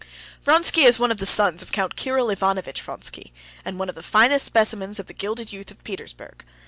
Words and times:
"Vronsky 0.43 0.81
is 0.85 0.97
one 0.97 1.11
of 1.11 1.19
the 1.19 1.27
sons 1.27 1.61
of 1.61 1.71
Count 1.71 1.95
Kirill 1.95 2.31
Ivanovitch 2.31 2.81
Vronsky, 2.81 3.31
and 3.63 3.77
one 3.77 3.87
of 3.87 3.93
the 3.93 4.01
finest 4.01 4.45
specimens 4.45 4.99
of 4.99 5.05
the 5.05 5.13
gilded 5.13 5.53
youth 5.53 5.69
of 5.69 5.83
Petersburg. 5.83 6.43